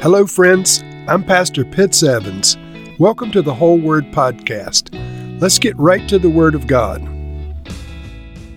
Hello, 0.00 0.28
friends. 0.28 0.84
I'm 1.08 1.24
Pastor 1.24 1.64
Pitts 1.64 2.04
Evans. 2.04 2.56
Welcome 3.00 3.32
to 3.32 3.42
the 3.42 3.52
Whole 3.52 3.80
Word 3.80 4.04
Podcast. 4.12 4.94
Let's 5.40 5.58
get 5.58 5.76
right 5.76 6.08
to 6.08 6.20
the 6.20 6.30
Word 6.30 6.54
of 6.54 6.68
God. 6.68 7.02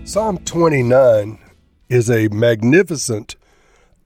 Psalm 0.03 0.37
29 0.45 1.39
is 1.89 2.11
a 2.11 2.27
magnificent 2.27 3.37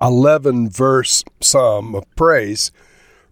11 0.01 0.69
verse 0.69 1.25
psalm 1.41 1.93
of 1.93 2.05
praise 2.15 2.71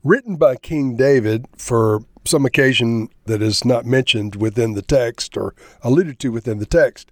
written 0.04 0.36
by 0.36 0.58
King 0.58 0.98
David 0.98 1.46
for 1.58 2.02
some 2.26 2.46
occasion 2.46 3.08
that 3.24 3.42
is 3.42 3.64
not 3.64 3.86
mentioned 3.86 4.36
within 4.36 4.74
the 4.74 4.82
text 4.82 5.38
or 5.38 5.56
alluded 5.82 6.20
to 6.20 6.30
within 6.30 6.60
the 6.60 6.66
text. 6.66 7.10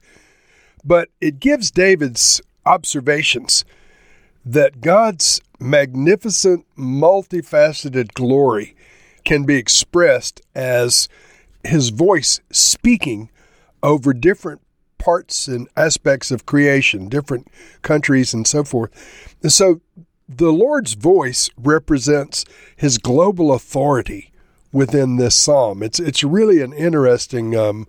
But 0.83 1.07
it 1.21 1.39
gives 1.39 1.71
David's 1.71 2.41
observations 2.65 3.63
that 4.45 4.81
God's 4.81 5.41
magnificent, 5.59 6.65
multifaceted 6.77 8.13
glory 8.13 8.75
can 9.23 9.43
be 9.43 9.55
expressed 9.55 10.41
as 10.55 11.07
his 11.63 11.89
voice 11.89 12.39
speaking 12.51 13.29
over 13.83 14.13
different 14.13 14.61
parts 14.97 15.47
and 15.47 15.67
aspects 15.75 16.31
of 16.31 16.45
creation, 16.45 17.09
different 17.09 17.47
countries, 17.81 18.33
and 18.33 18.47
so 18.47 18.63
forth. 18.63 19.35
And 19.41 19.51
so 19.51 19.81
the 20.27 20.51
Lord's 20.51 20.93
voice 20.93 21.49
represents 21.57 22.45
his 22.75 22.97
global 22.97 23.53
authority 23.53 24.31
within 24.71 25.17
this 25.17 25.35
psalm. 25.35 25.83
It's, 25.83 25.99
it's 25.99 26.23
really 26.23 26.61
an 26.61 26.73
interesting 26.73 27.55
um, 27.55 27.87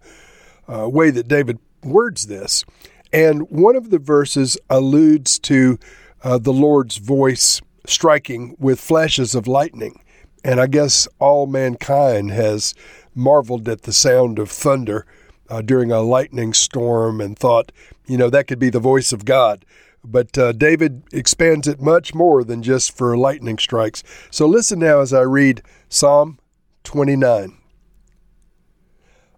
uh, 0.69 0.89
way 0.89 1.11
that 1.11 1.29
David 1.29 1.59
words 1.83 2.27
this. 2.27 2.65
And 3.13 3.49
one 3.51 3.77
of 3.77 3.91
the 3.91 3.99
verses 3.99 4.57
alludes 4.71 5.39
to 5.41 5.79
uh, 6.23 6.39
the 6.39 6.53
Lord's 6.53 6.97
voice 6.97 7.61
striking 7.87 8.57
with 8.59 8.81
flashes 8.81 9.35
of 9.35 9.47
lightning. 9.47 10.01
And 10.45 10.61
I 10.61 10.67
guess 10.67 11.07
all 11.19 11.47
mankind 11.47 12.31
has 12.31 12.75
marveled 13.15 13.69
at 13.69 13.83
the 13.83 13.93
sound 13.93 14.39
of 14.39 14.51
thunder 14.51 15.07
uh, 15.49 15.63
during 15.63 15.93
a 15.93 16.01
lightning 16.01 16.53
storm 16.53 17.21
and 17.21 17.39
thought, 17.39 17.73
you 18.07 18.17
know, 18.17 18.31
that 18.31 18.47
could 18.47 18.59
be 18.59 18.71
the 18.71 18.81
voice 18.81 19.13
of 19.13 19.25
God. 19.25 19.65
But 20.05 20.37
uh, 20.37 20.53
David 20.53 21.05
expands 21.13 21.69
it 21.69 21.81
much 21.81 22.15
more 22.15 22.43
than 22.43 22.63
just 22.63 22.97
for 22.97 23.17
lightning 23.17 23.59
strikes. 23.59 24.03
So 24.31 24.47
listen 24.47 24.81
now 24.81 25.01
as 25.01 25.13
I 25.13 25.21
read 25.21 25.63
Psalm 25.89 26.39
29. 26.85 27.57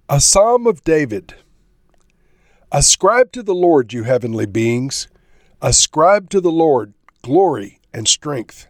A 0.08 0.20
Psalm 0.20 0.66
of 0.66 0.82
David. 0.84 1.34
Ascribe 2.72 3.30
to 3.32 3.42
the 3.42 3.54
Lord, 3.54 3.92
you 3.92 4.04
heavenly 4.04 4.46
beings. 4.46 5.08
Ascribe 5.62 6.30
to 6.30 6.40
the 6.40 6.52
Lord 6.52 6.94
glory 7.22 7.80
and 7.92 8.06
strength. 8.06 8.66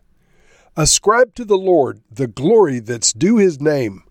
Ascribe 0.76 1.34
to 1.34 1.44
the 1.44 1.58
Lord 1.58 2.00
the 2.10 2.26
glory 2.26 2.78
that's 2.80 3.12
due 3.12 3.36
his 3.36 3.60
name. 3.60 4.04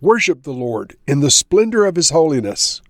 Worship 0.00 0.42
the 0.42 0.52
Lord 0.52 0.96
in 1.06 1.20
the 1.20 1.30
splendor 1.30 1.84
of 1.84 1.96
his 1.96 2.10
holiness. 2.10 2.82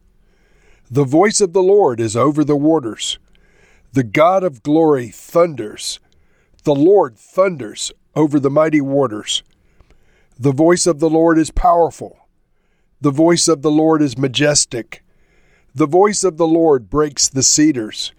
The 0.91 1.04
voice 1.04 1.41
of 1.41 1.52
the 1.52 1.62
Lord 1.62 2.00
is 2.00 2.16
over 2.16 2.44
the 2.44 2.56
waters. 2.56 3.19
The 3.92 4.02
God 4.02 4.42
of 4.42 4.62
glory 4.62 5.08
thunders. 5.08 6.00
The 6.64 6.74
Lord 6.74 7.16
thunders 7.16 7.92
over 8.14 8.38
the 8.41 8.50
mighty 8.50 8.80
waters. 8.80 9.42
The 10.38 10.52
voice 10.52 10.86
of 10.86 10.98
the 11.00 11.10
Lord 11.10 11.38
is 11.38 11.50
powerful. 11.50 12.19
The 13.00 13.10
voice 13.10 13.48
of 13.48 13.62
the 13.62 13.70
Lord 13.70 14.00
is 14.00 14.16
majestic. 14.16 15.04
The 15.74 15.86
voice 15.86 16.24
of 16.24 16.36
the 16.36 16.47
Lord 16.47 16.88
breaks 16.88 17.28
the 17.28 17.42
cedars. 17.42 18.12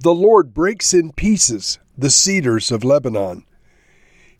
The 0.00 0.14
Lord 0.14 0.54
breaks 0.54 0.94
in 0.94 1.10
pieces 1.10 1.80
the 1.96 2.10
cedars 2.10 2.70
of 2.70 2.84
Lebanon. 2.84 3.44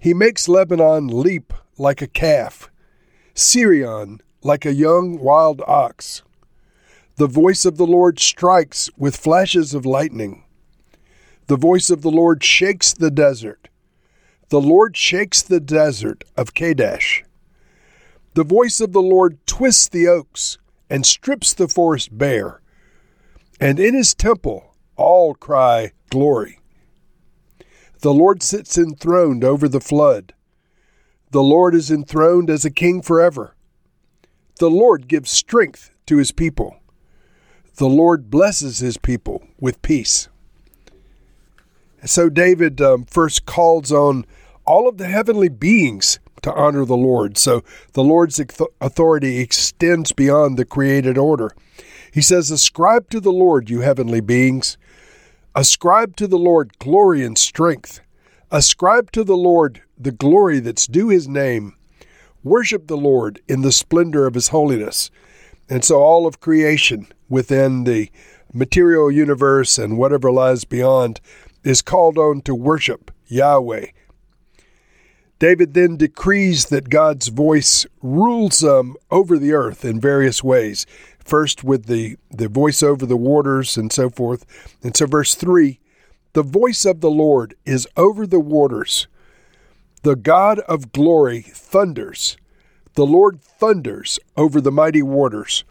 He 0.01 0.15
makes 0.15 0.49
Lebanon 0.49 1.09
leap 1.09 1.53
like 1.77 2.01
a 2.01 2.07
calf, 2.07 2.71
Sirion 3.35 4.21
like 4.41 4.65
a 4.65 4.73
young 4.73 5.19
wild 5.19 5.61
ox. 5.67 6.23
The 7.17 7.27
voice 7.27 7.65
of 7.65 7.77
the 7.77 7.87
Lord 7.87 8.21
strikes 8.21 8.89
with 8.97 9.17
flashes 9.17 9.75
of 9.75 9.85
lightning. 9.85 10.45
The 11.49 11.57
voice 11.57 11.91
of 11.91 12.03
the 12.03 12.11
Lord 12.13 12.45
shakes 12.45 12.95
the 12.95 13.11
desert. 13.11 13.69
The 14.51 14.61
Lord 14.61 14.97
shakes 14.97 15.43
the 15.43 15.59
desert 15.59 16.23
of 16.37 16.55
Kadesh. 16.55 17.25
The 18.35 18.45
voice 18.45 18.81
of 18.81 18.93
the 18.93 19.03
Lord 19.03 19.45
twists 19.45 19.89
the 19.89 20.07
oaks 20.07 20.59
and 20.89 21.05
strips 21.05 21.53
the 21.53 21.67
forest 21.67 22.17
bare. 22.17 22.61
And 23.61 23.81
in 23.81 23.95
his 23.95 24.15
temple 24.15 24.68
all 24.99 25.35
cry, 25.35 25.93
Glory. 26.11 26.59
The 28.01 28.13
Lord 28.13 28.43
sits 28.43 28.77
enthroned 28.77 29.43
over 29.43 29.69
the 29.69 29.81
flood. 29.81 30.35
The 31.31 31.43
Lord 31.43 31.75
is 31.75 31.91
enthroned 31.91 32.51
as 32.51 32.65
a 32.65 32.71
king 32.71 33.03
forever. 33.03 33.55
The 34.59 34.71
Lord 34.71 35.09
gives 35.09 35.31
strength 35.31 35.91
to 36.07 36.17
his 36.17 36.33
people. 36.33 36.77
The 37.77 37.89
Lord 37.89 38.31
blesses 38.31 38.79
his 38.79 38.97
people 38.97 39.47
with 39.61 39.83
peace. 39.83 40.29
So 42.05 42.29
David 42.29 42.81
um, 42.81 43.05
first 43.05 43.47
calls 43.47 43.93
on 43.93 44.25
all 44.65 44.89
of 44.89 44.99
the 44.99 45.09
heavenly 45.09 45.49
beings 45.49 46.19
to 46.43 46.53
honor 46.55 46.85
the 46.85 46.97
Lord. 46.97 47.37
So 47.37 47.63
the 47.93 48.05
Lord's 48.05 48.41
authority 48.81 49.39
extends 49.39 50.13
beyond 50.13 50.57
the 50.57 50.65
created 50.65 51.19
order. 51.19 51.51
He 52.13 52.23
says, 52.23 52.51
Ascribe 52.51 53.11
to 53.11 53.21
the 53.21 53.33
Lord, 53.33 53.71
you 53.71 53.81
heavenly 53.81 54.21
beings. 54.21 54.77
Ascribe 55.55 56.17
to 56.17 56.27
the 56.27 56.39
Lord 56.39 56.79
glory 56.79 57.25
and 57.25 57.37
strength. 57.37 58.01
Ascribe 58.51 59.11
to 59.13 59.25
the 59.25 59.37
Lord 59.37 59.83
the 59.99 60.13
glory 60.13 60.61
that's 60.61 60.87
due 60.87 61.09
his 61.09 61.27
name. 61.27 61.75
Worship 62.45 62.87
the 62.87 62.97
Lord 62.97 63.41
in 63.49 63.63
the 63.63 63.73
splendor 63.73 64.27
of 64.27 64.35
his 64.35 64.49
holiness. 64.49 65.11
And 65.69 65.85
so 65.85 66.01
all 66.03 66.27
of 66.27 66.41
creation 66.41 67.09
within 67.29 67.85
the 67.85 68.11
material 68.53 69.11
universe 69.11 69.79
and 69.79 69.99
whatever 69.99 70.31
lies 70.31 70.65
beyond 70.65 71.21
is 71.65 71.83
called 71.83 72.19
on 72.19 72.41
to 72.43 72.55
worship 72.55 73.11
Yahweh. 73.27 73.87
David 75.39 75.75
then 75.75 75.97
decrees 75.97 76.67
that 76.67 76.89
God's 76.89 77.29
voice 77.29 77.87
rules 78.03 78.59
them 78.59 78.97
over 79.11 79.39
the 79.39 79.53
earth 79.53 79.85
in 79.85 80.01
various 80.01 80.43
ways. 80.43 80.85
First, 81.29 81.63
with 81.63 81.87
the, 81.87 82.17
the 82.31 82.49
voice 82.49 82.83
over 82.83 83.05
the 83.05 83.17
waters 83.17 83.77
and 83.77 83.93
so 83.93 84.09
forth. 84.09 84.47
And 84.83 84.97
so, 84.97 85.07
verse 85.07 85.35
3 85.35 85.79
the 86.35 86.43
voice 86.43 86.85
of 86.85 87.01
the 87.01 87.11
Lord 87.11 87.55
is 87.65 87.89
over 87.97 88.27
the 88.27 88.41
waters. 88.41 89.09
The 90.03 90.15
God 90.15 90.61
of 90.61 90.93
glory 90.93 91.41
thunders. 91.41 92.37
The 92.95 93.07
Lord 93.07 93.41
thunders 93.43 94.19
over 94.37 94.61
the 94.61 94.73
mighty 94.73 95.03
waters. 95.03 95.65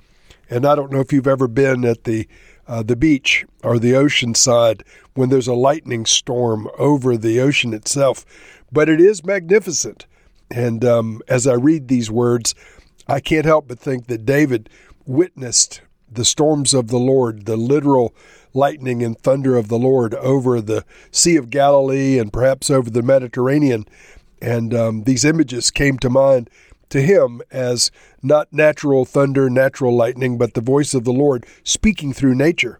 And 0.50 0.66
I 0.66 0.75
don't 0.75 0.91
know 0.91 1.00
if 1.00 1.13
you've 1.13 1.28
ever 1.28 1.47
been 1.47 1.85
at 1.85 2.03
the 2.03 2.28
uh, 2.67 2.84
the 2.84 2.97
beach 2.97 3.46
or 3.63 3.79
the 3.79 3.96
ocean 3.96 4.35
side 4.35 4.84
when 5.13 5.29
there's 5.29 5.47
a 5.47 5.53
lightning 5.53 6.06
storm 6.06 6.67
over 6.78 7.16
the 7.16 7.40
ocean 7.40 7.73
itself, 7.73 8.25
but 8.72 8.90
it 8.90 9.00
is 9.00 9.25
magnificent. 9.25 10.06
And 10.51 10.84
um, 10.84 11.22
as 11.29 11.47
I 11.47 11.53
read 11.53 11.88
these 11.88 12.12
words, 12.12 12.53
I 13.07 13.22
can't 13.22 13.46
help 13.46 13.69
but 13.69 13.79
think 13.79 14.07
that 14.07 14.25
David 14.25 14.69
witnessed 15.07 15.81
the 16.12 16.25
storms 16.25 16.73
of 16.73 16.88
the 16.88 17.00
Lord, 17.00 17.45
the 17.45 17.57
literal 17.57 18.13
lightning 18.53 19.03
and 19.03 19.18
thunder 19.18 19.57
of 19.57 19.68
the 19.68 19.78
Lord 19.78 20.13
over 20.16 20.62
the 20.62 20.85
Sea 21.12 21.35
of 21.35 21.50
Galilee 21.50 22.18
and 22.18 22.31
perhaps 22.31 22.69
over 22.69 22.90
the 22.90 23.01
Mediterranean. 23.01 23.85
And 24.41 24.73
um, 24.73 25.03
these 25.03 25.25
images 25.25 25.72
came 25.72 25.97
to 26.00 26.09
mind 26.09 26.50
to 26.90 27.01
him 27.01 27.41
as 27.51 27.91
not 28.22 28.51
natural 28.53 29.06
thunder, 29.06 29.50
natural 29.50 29.96
lightning, 29.96 30.38
but 30.38 30.53
the 30.53 30.62
voice 30.62 30.94
of 30.94 31.03
the 31.03 31.13
Lord 31.13 31.46
speaking 31.63 32.13
through 32.13 32.35
nature. 32.35 32.79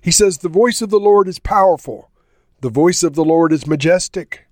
He 0.00 0.10
says, 0.10 0.38
The 0.38 0.48
voice 0.48 0.80
of 0.80 0.90
the 0.90 1.00
Lord 1.00 1.28
is 1.28 1.38
powerful, 1.38 2.10
the 2.60 2.70
voice 2.70 3.02
of 3.02 3.14
the 3.14 3.24
Lord 3.24 3.52
is 3.52 3.66
majestic. 3.66 4.46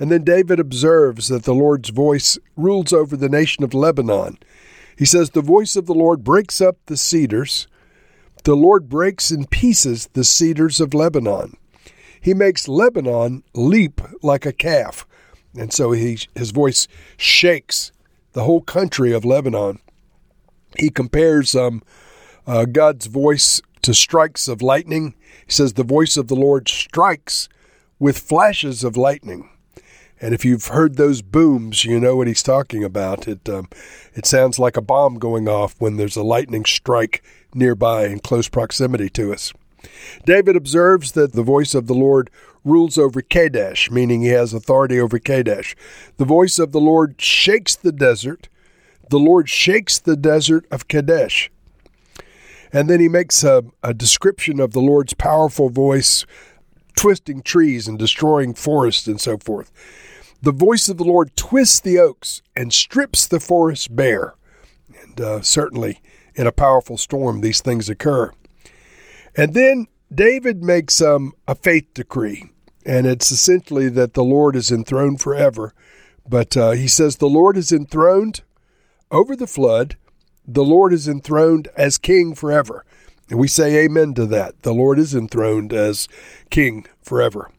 And 0.00 0.12
then 0.12 0.22
David 0.22 0.60
observes 0.60 1.26
that 1.28 1.42
the 1.42 1.54
Lord's 1.54 1.88
voice 1.88 2.38
rules 2.56 2.92
over 2.92 3.16
the 3.16 3.28
nation 3.28 3.64
of 3.64 3.74
Lebanon. 3.74 4.38
He 4.98 5.04
says, 5.04 5.30
The 5.30 5.42
voice 5.42 5.76
of 5.76 5.86
the 5.86 5.94
Lord 5.94 6.24
breaks 6.24 6.60
up 6.60 6.76
the 6.86 6.96
cedars, 6.96 7.68
the 8.42 8.56
Lord 8.56 8.88
breaks 8.88 9.30
in 9.30 9.46
pieces 9.46 10.08
the 10.12 10.24
cedars 10.24 10.80
of 10.80 10.92
Lebanon. 10.92 11.56
He 12.20 12.34
makes 12.34 12.66
Lebanon 12.66 13.44
leap 13.54 14.00
like 14.22 14.44
a 14.44 14.52
calf. 14.52 15.06
And 15.56 15.72
so 15.72 15.92
he, 15.92 16.18
his 16.34 16.50
voice 16.50 16.88
shakes 17.16 17.92
the 18.32 18.42
whole 18.44 18.60
country 18.60 19.12
of 19.12 19.24
Lebanon. 19.24 19.78
He 20.78 20.90
compares 20.90 21.54
um, 21.54 21.82
uh, 22.46 22.64
God's 22.64 23.06
voice 23.06 23.60
to 23.82 23.94
strikes 23.94 24.48
of 24.48 24.62
lightning. 24.62 25.14
He 25.46 25.52
says, 25.52 25.74
The 25.74 25.84
voice 25.84 26.16
of 26.16 26.26
the 26.26 26.36
Lord 26.36 26.68
strikes 26.68 27.48
with 27.98 28.18
flashes 28.18 28.82
of 28.82 28.96
lightning. 28.96 29.48
And 30.20 30.34
if 30.34 30.44
you've 30.44 30.66
heard 30.66 30.96
those 30.96 31.22
booms, 31.22 31.84
you 31.84 32.00
know 32.00 32.16
what 32.16 32.26
he's 32.26 32.42
talking 32.42 32.82
about. 32.82 33.28
It 33.28 33.48
um, 33.48 33.68
it 34.14 34.26
sounds 34.26 34.58
like 34.58 34.76
a 34.76 34.82
bomb 34.82 35.18
going 35.18 35.48
off 35.48 35.74
when 35.78 35.96
there's 35.96 36.16
a 36.16 36.22
lightning 36.22 36.64
strike 36.64 37.22
nearby 37.54 38.06
in 38.06 38.18
close 38.18 38.48
proximity 38.48 39.08
to 39.10 39.32
us. 39.32 39.52
David 40.24 40.56
observes 40.56 41.12
that 41.12 41.32
the 41.32 41.42
voice 41.42 41.74
of 41.74 41.86
the 41.86 41.94
Lord 41.94 42.30
rules 42.64 42.98
over 42.98 43.22
Kadesh, 43.22 43.90
meaning 43.90 44.22
he 44.22 44.28
has 44.28 44.52
authority 44.52 45.00
over 45.00 45.18
Kadesh. 45.18 45.76
The 46.16 46.24
voice 46.24 46.58
of 46.58 46.72
the 46.72 46.80
Lord 46.80 47.20
shakes 47.20 47.76
the 47.76 47.92
desert. 47.92 48.48
The 49.10 49.18
Lord 49.18 49.48
shakes 49.48 49.98
the 49.98 50.16
desert 50.16 50.66
of 50.70 50.88
Kadesh. 50.88 51.50
And 52.72 52.90
then 52.90 53.00
he 53.00 53.08
makes 53.08 53.42
a, 53.44 53.64
a 53.82 53.94
description 53.94 54.60
of 54.60 54.72
the 54.72 54.80
Lord's 54.80 55.14
powerful 55.14 55.70
voice 55.70 56.26
twisting 56.98 57.42
trees 57.42 57.86
and 57.86 57.96
destroying 57.96 58.54
forests 58.54 59.06
and 59.06 59.20
so 59.20 59.38
forth. 59.38 59.70
The 60.42 60.50
voice 60.50 60.88
of 60.88 60.96
the 60.96 61.04
Lord 61.04 61.36
twists 61.36 61.78
the 61.78 61.98
oaks 62.00 62.42
and 62.56 62.72
strips 62.72 63.24
the 63.24 63.38
forest 63.38 63.94
bare. 63.94 64.34
And 65.02 65.20
uh, 65.20 65.42
certainly 65.42 66.00
in 66.34 66.48
a 66.48 66.52
powerful 66.52 66.96
storm, 66.96 67.40
these 67.40 67.60
things 67.60 67.88
occur. 67.88 68.32
And 69.36 69.54
then 69.54 69.86
David 70.12 70.64
makes 70.64 71.00
um, 71.00 71.34
a 71.46 71.54
faith 71.54 71.86
decree, 71.94 72.50
and 72.84 73.06
it's 73.06 73.30
essentially 73.30 73.88
that 73.90 74.14
the 74.14 74.24
Lord 74.24 74.56
is 74.56 74.72
enthroned 74.72 75.20
forever. 75.20 75.74
But 76.28 76.56
uh, 76.56 76.72
he 76.72 76.88
says, 76.88 77.16
The 77.16 77.28
Lord 77.28 77.56
is 77.56 77.70
enthroned 77.70 78.42
over 79.12 79.36
the 79.36 79.46
flood, 79.46 79.96
the 80.46 80.64
Lord 80.64 80.92
is 80.92 81.06
enthroned 81.06 81.68
as 81.76 81.96
king 81.96 82.34
forever. 82.34 82.84
And 83.30 83.38
we 83.38 83.48
say 83.48 83.84
amen 83.84 84.14
to 84.14 84.26
that. 84.26 84.62
The 84.62 84.72
Lord 84.72 84.98
is 84.98 85.14
enthroned 85.14 85.72
as 85.72 86.08
king 86.50 86.86
forever. 87.02 87.50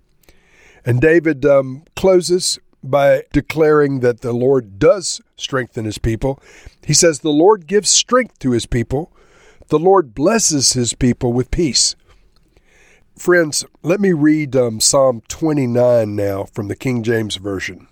And 0.85 0.99
David 0.99 1.45
um, 1.45 1.83
closes 1.95 2.59
by 2.83 3.23
declaring 3.33 3.99
that 3.99 4.21
the 4.21 4.33
Lord 4.33 4.79
does 4.79 5.21
strengthen 5.35 5.85
his 5.85 5.97
people. 5.97 6.41
He 6.83 6.93
says, 6.93 7.19
The 7.19 7.29
Lord 7.29 7.67
gives 7.67 7.89
strength 7.89 8.39
to 8.39 8.51
his 8.51 8.65
people. 8.65 9.11
The 9.67 9.79
Lord 9.79 10.15
blesses 10.15 10.73
his 10.73 10.93
people 10.93 11.33
with 11.33 11.51
peace. 11.51 11.95
Friends, 13.15 13.65
let 13.83 13.99
me 13.99 14.13
read 14.13 14.55
um, 14.55 14.79
Psalm 14.79 15.21
29 15.27 16.15
now 16.15 16.45
from 16.45 16.69
the 16.69 16.75
King 16.75 17.03
James 17.03 17.35
Version. 17.35 17.87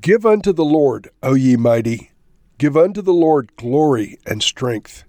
Give 0.00 0.26
unto 0.26 0.52
the 0.52 0.64
Lord, 0.64 1.08
O 1.22 1.34
ye 1.34 1.56
mighty, 1.56 2.10
give 2.58 2.76
unto 2.76 3.00
the 3.00 3.14
Lord 3.14 3.56
glory 3.56 4.18
and 4.26 4.42
strength. 4.42 5.04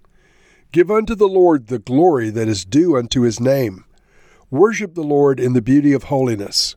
Give 0.70 0.90
unto 0.90 1.14
the 1.14 1.28
Lord 1.28 1.68
the 1.68 1.78
glory 1.78 2.28
that 2.30 2.46
is 2.46 2.66
due 2.66 2.96
unto 2.96 3.22
his 3.22 3.40
name. 3.40 3.84
Worship 4.50 4.94
the 4.94 5.02
Lord 5.02 5.40
in 5.40 5.54
the 5.54 5.62
beauty 5.62 5.92
of 5.92 6.04
holiness. 6.04 6.76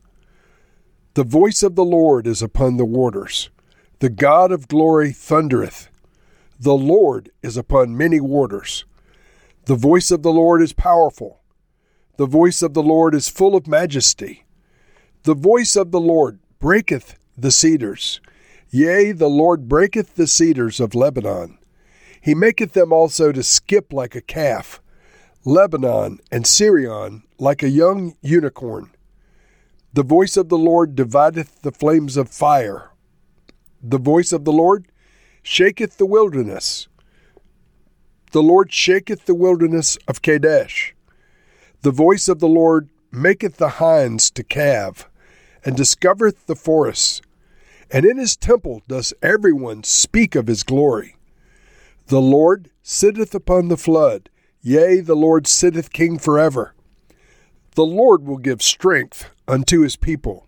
The 1.14 1.24
voice 1.24 1.62
of 1.62 1.74
the 1.74 1.84
Lord 1.84 2.26
is 2.26 2.40
upon 2.40 2.78
the 2.78 2.86
waters. 2.86 3.50
The 3.98 4.08
God 4.08 4.50
of 4.50 4.66
glory 4.66 5.12
thundereth. 5.12 5.88
The 6.58 6.74
Lord 6.74 7.30
is 7.42 7.58
upon 7.58 7.96
many 7.96 8.18
waters. 8.18 8.86
The 9.66 9.76
voice 9.76 10.10
of 10.10 10.22
the 10.22 10.32
Lord 10.32 10.62
is 10.62 10.72
powerful. 10.72 11.40
The 12.16 12.26
voice 12.26 12.62
of 12.62 12.72
the 12.72 12.82
Lord 12.82 13.14
is 13.14 13.28
full 13.28 13.54
of 13.54 13.66
majesty. 13.66 14.44
The 15.24 15.34
voice 15.34 15.76
of 15.76 15.90
the 15.90 16.00
Lord 16.00 16.38
breaketh 16.58 17.18
the 17.36 17.50
cedars. 17.50 18.20
Yea, 18.70 19.12
the 19.12 19.28
Lord 19.28 19.68
breaketh 19.68 20.14
the 20.16 20.26
cedars 20.26 20.80
of 20.80 20.94
Lebanon. 20.94 21.58
He 22.22 22.36
maketh 22.36 22.72
them 22.72 22.92
also 22.92 23.32
to 23.32 23.42
skip 23.42 23.92
like 23.92 24.14
a 24.14 24.20
calf, 24.20 24.80
Lebanon 25.44 26.20
and 26.30 26.46
Sirion 26.46 27.24
like 27.36 27.64
a 27.64 27.68
young 27.68 28.14
unicorn. 28.22 28.92
The 29.92 30.04
voice 30.04 30.36
of 30.36 30.48
the 30.48 30.56
Lord 30.56 30.94
divideth 30.94 31.62
the 31.62 31.72
flames 31.72 32.16
of 32.16 32.30
fire. 32.30 32.92
The 33.82 33.98
voice 33.98 34.32
of 34.32 34.44
the 34.44 34.52
Lord 34.52 34.86
shaketh 35.42 35.98
the 35.98 36.06
wilderness. 36.06 36.86
The 38.30 38.42
Lord 38.42 38.72
shaketh 38.72 39.26
the 39.26 39.34
wilderness 39.34 39.98
of 40.06 40.22
Kadesh. 40.22 40.94
The 41.82 41.90
voice 41.90 42.28
of 42.28 42.38
the 42.38 42.48
Lord 42.48 42.88
maketh 43.10 43.56
the 43.56 43.68
hinds 43.68 44.30
to 44.30 44.44
calve, 44.44 45.08
and 45.64 45.76
discovereth 45.76 46.46
the 46.46 46.54
forests. 46.54 47.20
And 47.90 48.06
in 48.06 48.16
his 48.16 48.36
temple 48.36 48.82
does 48.86 49.12
everyone 49.22 49.82
speak 49.82 50.36
of 50.36 50.46
his 50.46 50.62
glory. 50.62 51.16
The 52.06 52.20
Lord 52.20 52.70
sitteth 52.82 53.34
upon 53.34 53.68
the 53.68 53.76
flood, 53.76 54.28
yea, 54.60 55.00
the 55.00 55.16
Lord 55.16 55.46
sitteth 55.46 55.92
king 55.92 56.18
forever. 56.18 56.74
The 57.74 57.86
Lord 57.86 58.26
will 58.26 58.38
give 58.38 58.62
strength 58.62 59.30
unto 59.48 59.80
his 59.80 59.96
people. 59.96 60.46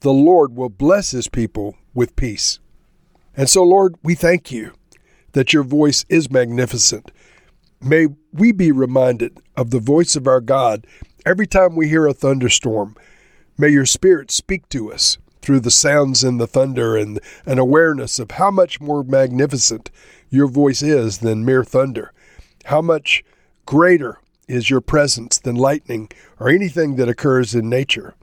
The 0.00 0.12
Lord 0.12 0.56
will 0.56 0.68
bless 0.68 1.12
his 1.12 1.28
people 1.28 1.76
with 1.94 2.16
peace. 2.16 2.58
And 3.36 3.48
so, 3.48 3.62
Lord, 3.62 3.94
we 4.02 4.14
thank 4.14 4.50
you 4.50 4.72
that 5.32 5.52
your 5.52 5.62
voice 5.62 6.04
is 6.08 6.30
magnificent 6.30 7.12
May 7.84 8.06
we 8.32 8.52
be 8.52 8.70
reminded 8.70 9.38
of 9.56 9.70
the 9.70 9.80
voice 9.80 10.14
of 10.14 10.28
our 10.28 10.40
God 10.40 10.86
every 11.26 11.48
time 11.48 11.74
we 11.74 11.88
hear 11.88 12.06
a 12.06 12.14
thunderstorm. 12.14 12.94
May 13.58 13.70
your 13.70 13.86
Spirit 13.86 14.30
speak 14.30 14.68
to 14.68 14.92
us 14.92 15.18
through 15.40 15.60
the 15.60 15.70
sounds 15.72 16.22
and 16.22 16.40
the 16.40 16.46
thunder 16.46 16.96
and 16.96 17.18
an 17.44 17.58
awareness 17.58 18.20
of 18.20 18.32
how 18.32 18.52
much 18.52 18.80
more 18.80 19.02
magnificent 19.02 19.90
your 20.32 20.48
voice 20.48 20.82
is 20.82 21.18
than 21.18 21.44
mere 21.44 21.62
thunder, 21.62 22.12
how 22.64 22.82
much 22.82 23.22
greater 23.66 24.18
is 24.48 24.70
your 24.70 24.80
presence 24.80 25.38
than 25.38 25.54
lightning 25.54 26.08
or 26.40 26.48
anything 26.48 26.96
that 26.96 27.08
occurs 27.08 27.54
in 27.54 27.68
nature. 27.68 28.14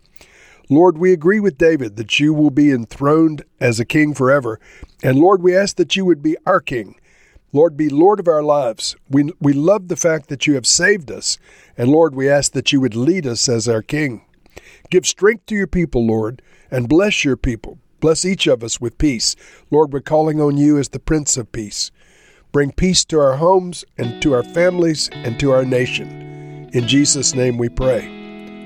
Lord, 0.70 0.98
we 0.98 1.14
agree 1.14 1.40
with 1.40 1.58
David 1.58 1.96
that 1.96 2.20
you 2.20 2.34
will 2.34 2.52
be 2.52 2.72
enthroned 2.72 3.44
as 3.60 3.80
a 3.80 3.86
king 3.86 4.14
forever. 4.14 4.60
And 5.02 5.18
Lord, 5.18 5.42
we 5.42 5.56
ask 5.56 5.78
that 5.78 5.96
you 5.96 6.06
would 6.06 6.22
be 6.22 6.36
our 6.46 6.60
king 6.60 7.00
Lord, 7.52 7.76
be 7.76 7.90
Lord 7.90 8.20
of 8.20 8.28
our 8.28 8.44
lives. 8.44 8.96
We, 9.10 9.32
we 9.40 9.54
love 9.54 9.88
the 9.88 9.96
fact 9.96 10.30
that 10.30 10.46
you 10.46 10.54
have 10.54 10.68
saved 10.68 11.10
us. 11.10 11.40
And 11.78 11.90
Lord, 11.90 12.14
we 12.14 12.30
ask 12.30 12.52
that 12.52 12.72
you 12.72 12.80
would 12.80 12.96
lead 12.96 13.26
us 13.26 13.50
as 13.50 13.68
our 13.68 13.82
King. 13.82 14.24
Give 14.92 15.06
strength 15.06 15.48
to 15.48 15.56
your 15.56 15.68
people, 15.68 16.06
Lord, 16.06 16.44
and 16.70 16.88
bless 16.88 17.26
your 17.26 17.38
people. 17.38 17.80
Bless 18.00 18.24
each 18.24 18.46
of 18.46 18.64
us 18.64 18.80
with 18.80 19.00
peace. 19.00 19.36
Lord, 19.72 19.92
we're 19.92 20.02
calling 20.02 20.40
on 20.40 20.58
you 20.58 20.78
as 20.78 20.90
the 20.90 21.00
Prince 21.00 21.38
of 21.38 21.52
Peace. 21.52 21.90
Bring 22.52 22.72
peace 22.72 23.06
to 23.06 23.20
our 23.20 23.36
homes 23.36 23.86
and 24.00 24.22
to 24.24 24.34
our 24.34 24.42
families 24.42 25.08
and 25.14 25.40
to 25.40 25.52
our 25.52 25.64
nation. 25.64 26.70
In 26.74 26.88
Jesus' 26.88 27.36
name 27.36 27.58
we 27.60 27.70
pray. 27.70 28.06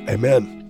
Amen. 0.09 0.61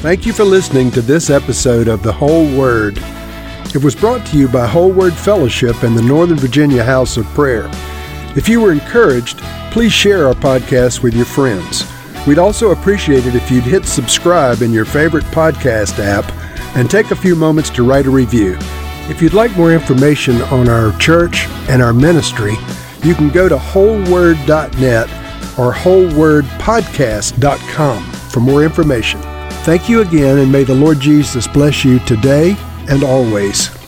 Thank 0.00 0.24
you 0.24 0.32
for 0.32 0.44
listening 0.44 0.90
to 0.92 1.02
this 1.02 1.28
episode 1.28 1.88
of 1.88 2.02
The 2.02 2.12
Whole 2.12 2.46
Word. 2.56 2.98
It 3.74 3.82
was 3.82 3.94
brought 3.94 4.24
to 4.28 4.38
you 4.38 4.48
by 4.48 4.66
Whole 4.66 4.92
Word 4.92 5.12
Fellowship 5.12 5.82
and 5.82 5.96
the 5.96 6.02
Northern 6.02 6.38
Virginia 6.38 6.82
House 6.82 7.16
of 7.18 7.26
Prayer. 7.26 7.68
If 8.36 8.48
you 8.48 8.60
were 8.60 8.72
encouraged, 8.72 9.38
please 9.70 9.92
share 9.92 10.26
our 10.28 10.34
podcast 10.34 11.02
with 11.02 11.12
your 11.12 11.26
friends. 11.26 11.84
We'd 12.26 12.38
also 12.38 12.70
appreciate 12.70 13.26
it 13.26 13.34
if 13.34 13.50
you'd 13.50 13.64
hit 13.64 13.84
subscribe 13.84 14.62
in 14.62 14.72
your 14.72 14.84
favorite 14.86 15.24
podcast 15.24 15.98
app 15.98 16.24
and 16.76 16.88
take 16.90 17.10
a 17.10 17.16
few 17.16 17.34
moments 17.34 17.70
to 17.70 17.82
write 17.82 18.06
a 18.06 18.10
review. 18.10 18.56
If 19.08 19.22
you'd 19.22 19.34
like 19.34 19.56
more 19.56 19.72
information 19.72 20.42
on 20.42 20.68
our 20.68 20.96
church 20.98 21.46
and 21.68 21.82
our 21.82 21.92
ministry, 21.92 22.54
you 23.02 23.14
can 23.14 23.30
go 23.30 23.48
to 23.48 23.56
wholeword.net 23.56 25.08
or 25.58 25.72
wholewordpodcast.com 25.72 28.04
for 28.12 28.40
more 28.40 28.62
information. 28.62 29.22
Thank 29.64 29.88
you 29.88 30.02
again, 30.02 30.38
and 30.38 30.52
may 30.52 30.64
the 30.64 30.74
Lord 30.74 31.00
Jesus 31.00 31.48
bless 31.48 31.82
you 31.84 31.98
today 32.00 32.54
and 32.88 33.02
always. 33.02 33.85